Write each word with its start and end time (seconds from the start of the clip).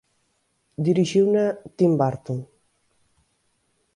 Dirixiuna 0.85 1.43
Tim 1.77 1.91
Burton. 2.01 2.39